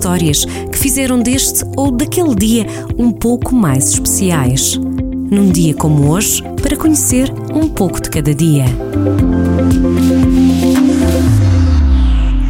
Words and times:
histórias 0.00 0.46
que 0.46 0.78
fizeram 0.78 1.20
deste 1.20 1.62
ou 1.76 1.90
daquele 1.90 2.34
dia 2.34 2.66
um 2.96 3.12
pouco 3.12 3.54
mais 3.54 3.90
especiais. 3.90 4.80
Num 5.30 5.50
dia 5.50 5.74
como 5.74 6.08
hoje, 6.10 6.42
para 6.62 6.74
conhecer 6.74 7.30
um 7.54 7.68
pouco 7.68 8.00
de 8.00 8.08
cada 8.08 8.34
dia. 8.34 8.64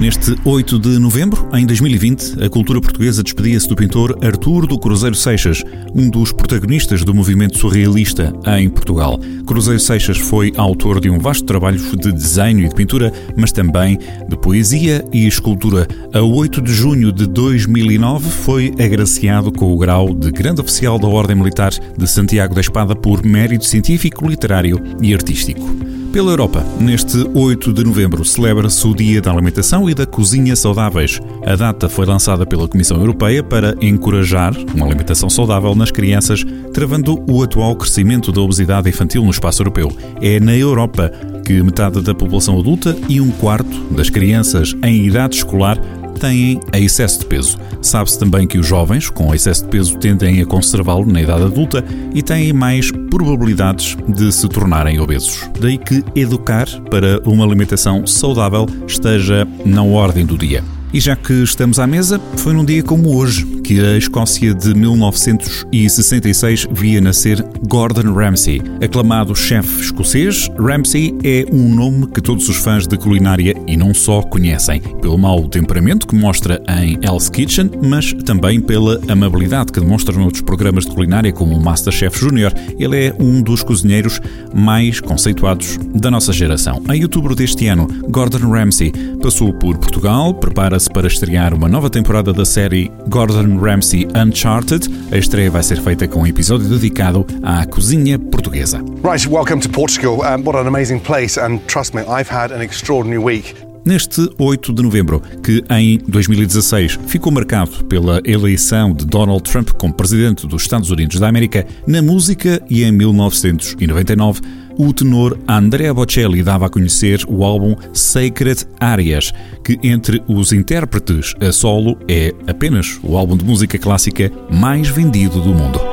Neste 0.00 0.34
8 0.46 0.78
de 0.78 0.98
novembro, 0.98 1.46
em 1.52 1.66
2020, 1.66 2.42
a 2.42 2.48
cultura 2.48 2.80
portuguesa 2.80 3.22
despedia-se 3.22 3.68
do 3.68 3.76
pintor 3.76 4.18
Artur 4.24 4.66
do 4.66 4.78
Cruzeiro 4.78 5.14
Seixas, 5.14 5.62
um 5.94 6.08
dos 6.08 6.32
protagonistas 6.32 7.04
do 7.04 7.12
movimento 7.12 7.58
surrealista 7.58 8.32
em 8.58 8.70
Portugal. 8.70 9.20
Cruzeiro 9.46 9.78
Seixas 9.78 10.16
foi 10.16 10.54
autor 10.56 11.02
de 11.02 11.10
um 11.10 11.18
vasto 11.18 11.44
trabalho 11.44 11.78
de 11.98 12.12
desenho 12.12 12.64
e 12.64 12.68
de 12.70 12.74
pintura, 12.74 13.12
mas 13.36 13.52
também 13.52 13.98
de 14.26 14.38
poesia 14.38 15.04
e 15.12 15.26
escultura. 15.26 15.86
A 16.14 16.22
8 16.22 16.62
de 16.62 16.72
junho 16.72 17.12
de 17.12 17.26
2009 17.26 18.30
foi 18.30 18.72
agraciado 18.82 19.52
com 19.52 19.70
o 19.70 19.76
grau 19.76 20.14
de 20.14 20.30
Grande 20.30 20.62
Oficial 20.62 20.98
da 20.98 21.08
Ordem 21.08 21.36
Militar 21.36 21.72
de 21.72 22.06
Santiago 22.08 22.54
da 22.54 22.62
Espada 22.62 22.96
por 22.96 23.22
mérito 23.22 23.66
científico, 23.66 24.26
literário 24.26 24.82
e 25.02 25.12
artístico. 25.12 25.99
Pela 26.12 26.32
Europa, 26.32 26.64
neste 26.80 27.18
8 27.34 27.72
de 27.72 27.84
novembro, 27.84 28.24
celebra-se 28.24 28.84
o 28.84 28.92
Dia 28.92 29.20
da 29.20 29.30
Alimentação 29.30 29.88
e 29.88 29.94
da 29.94 30.04
Cozinha 30.04 30.56
Saudáveis. 30.56 31.20
A 31.46 31.54
data 31.54 31.88
foi 31.88 32.04
lançada 32.04 32.44
pela 32.44 32.66
Comissão 32.66 32.98
Europeia 32.98 33.44
para 33.44 33.76
encorajar 33.80 34.52
uma 34.74 34.86
alimentação 34.86 35.30
saudável 35.30 35.72
nas 35.72 35.92
crianças, 35.92 36.44
travando 36.74 37.22
o 37.28 37.44
atual 37.44 37.76
crescimento 37.76 38.32
da 38.32 38.40
obesidade 38.40 38.88
infantil 38.88 39.22
no 39.22 39.30
espaço 39.30 39.62
europeu. 39.62 39.88
É 40.20 40.40
na 40.40 40.56
Europa 40.56 41.12
que 41.46 41.62
metade 41.62 42.02
da 42.02 42.12
população 42.12 42.58
adulta 42.58 42.96
e 43.08 43.20
um 43.20 43.30
quarto 43.30 43.78
das 43.92 44.10
crianças 44.10 44.74
em 44.82 45.06
idade 45.06 45.36
escolar 45.36 45.78
têm 46.20 46.60
excesso 46.72 47.20
de 47.20 47.26
peso. 47.26 47.58
Sabe-se 47.82 48.18
também 48.18 48.46
que 48.46 48.58
os 48.58 48.66
jovens 48.66 49.08
com 49.10 49.34
excesso 49.34 49.64
de 49.64 49.70
peso 49.70 49.98
tendem 49.98 50.40
a 50.40 50.46
conservá-lo 50.46 51.10
na 51.10 51.20
idade 51.20 51.44
adulta 51.44 51.84
e 52.14 52.22
têm 52.22 52.52
mais 52.52 52.92
probabilidades 53.10 53.96
de 54.06 54.30
se 54.30 54.48
tornarem 54.48 55.00
obesos. 55.00 55.48
Daí 55.58 55.78
que 55.78 56.04
educar 56.14 56.68
para 56.90 57.20
uma 57.28 57.44
alimentação 57.44 58.06
saudável 58.06 58.66
esteja 58.86 59.48
na 59.64 59.82
ordem 59.82 60.26
do 60.26 60.36
dia. 60.36 60.62
E 60.92 60.98
já 60.98 61.14
que 61.14 61.32
estamos 61.32 61.78
à 61.78 61.86
mesa, 61.86 62.20
foi 62.36 62.52
num 62.52 62.64
dia 62.64 62.82
como 62.82 63.14
hoje 63.14 63.46
que 63.70 63.78
a 63.78 63.96
Escócia 63.96 64.52
de 64.52 64.74
1966 64.74 66.66
via 66.72 67.00
nascer 67.00 67.40
Gordon 67.68 68.12
Ramsay. 68.12 68.60
Aclamado 68.82 69.36
chefe 69.36 69.82
escocês, 69.82 70.50
Ramsay 70.58 71.16
é 71.22 71.46
um 71.52 71.72
nome 71.72 72.08
que 72.08 72.20
todos 72.20 72.48
os 72.48 72.56
fãs 72.56 72.88
de 72.88 72.98
culinária 72.98 73.54
e 73.68 73.76
não 73.76 73.94
só 73.94 74.22
conhecem, 74.22 74.80
pelo 75.00 75.16
mau 75.16 75.48
temperamento 75.48 76.08
que 76.08 76.16
mostra 76.16 76.60
em 76.80 76.98
Hell's 77.00 77.28
Kitchen, 77.28 77.70
mas 77.80 78.12
também 78.24 78.60
pela 78.60 79.00
amabilidade 79.08 79.70
que 79.70 79.78
demonstra 79.78 80.18
noutros 80.18 80.42
programas 80.42 80.84
de 80.84 80.90
culinária 80.90 81.32
como 81.32 81.54
o 81.56 81.62
Masterchef 81.62 82.18
Junior. 82.18 82.52
Ele 82.76 83.06
é 83.06 83.14
um 83.20 83.40
dos 83.40 83.62
cozinheiros 83.62 84.20
mais 84.52 84.98
conceituados 84.98 85.78
da 85.94 86.10
nossa 86.10 86.32
geração. 86.32 86.82
Em 86.92 87.04
outubro 87.04 87.36
deste 87.36 87.68
ano, 87.68 87.86
Gordon 88.08 88.50
Ramsay 88.50 88.92
passou 89.22 89.52
por 89.52 89.78
Portugal, 89.78 90.34
prepara-se 90.80 90.90
para 90.90 91.06
estrear 91.06 91.52
uma 91.52 91.68
nova 91.68 91.90
temporada 91.90 92.32
da 92.32 92.44
série 92.44 92.90
Gordon 93.08 93.58
Ramsay 93.58 94.06
Uncharted. 94.16 94.88
A 95.12 95.18
estreia 95.18 95.50
vai 95.50 95.62
ser 95.62 95.80
feita 95.80 96.08
com 96.08 96.20
um 96.20 96.26
episódio 96.26 96.68
dedicado 96.68 97.26
à 97.42 97.66
cozinha 97.66 98.18
portuguesa. 98.18 98.78
Right, 99.04 99.28
welcome 99.28 99.60
to 99.60 99.68
Portugal. 99.68 100.20
Um, 100.20 100.42
what 100.44 100.56
an 100.56 100.66
amazing 100.66 101.00
place 101.00 101.38
and 101.38 101.58
trust 101.66 101.94
me, 101.94 102.02
I've 102.02 102.32
had 102.32 102.52
an 102.52 102.62
extraordinary 102.62 103.22
week. 103.22 103.54
Neste 103.84 104.28
8 104.38 104.74
de 104.74 104.82
novembro, 104.82 105.22
que 105.42 105.64
em 105.70 105.98
2016 106.06 106.98
ficou 107.06 107.32
marcado 107.32 107.84
pela 107.86 108.20
eleição 108.24 108.92
de 108.92 109.06
Donald 109.06 109.42
Trump 109.42 109.70
como 109.70 109.94
presidente 109.94 110.46
dos 110.46 110.62
Estados 110.62 110.90
Unidos 110.90 111.18
da 111.18 111.28
América, 111.28 111.66
na 111.86 112.02
música 112.02 112.62
e 112.68 112.84
em 112.84 112.92
1999 112.92 114.42
o 114.86 114.94
tenor 114.94 115.38
Andrea 115.46 115.92
Bocelli 115.92 116.42
dava 116.42 116.64
a 116.64 116.70
conhecer 116.70 117.22
o 117.28 117.44
álbum 117.44 117.76
Sacred 117.92 118.66
Arias, 118.80 119.30
que 119.62 119.78
entre 119.82 120.22
os 120.26 120.52
intérpretes 120.54 121.34
a 121.38 121.52
solo 121.52 121.98
é 122.08 122.32
apenas 122.46 122.98
o 123.02 123.16
álbum 123.16 123.36
de 123.36 123.44
música 123.44 123.78
clássica 123.78 124.32
mais 124.50 124.88
vendido 124.88 125.38
do 125.42 125.52
mundo. 125.52 125.89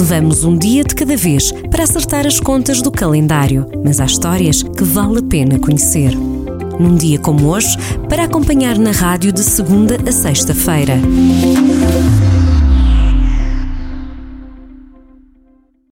Levamos 0.00 0.44
um 0.44 0.56
dia 0.56 0.82
de 0.82 0.94
cada 0.94 1.14
vez 1.14 1.52
para 1.70 1.84
acertar 1.84 2.26
as 2.26 2.40
contas 2.40 2.80
do 2.80 2.90
calendário, 2.90 3.66
mas 3.84 4.00
há 4.00 4.06
histórias 4.06 4.62
que 4.62 4.82
vale 4.82 5.18
a 5.18 5.22
pena 5.22 5.58
conhecer. 5.58 6.16
Num 6.16 6.96
dia 6.96 7.18
como 7.18 7.48
hoje, 7.48 7.76
para 8.08 8.24
acompanhar 8.24 8.78
na 8.78 8.92
rádio 8.92 9.30
de 9.30 9.42
segunda 9.42 9.98
a 10.08 10.10
sexta-feira. 10.10 10.98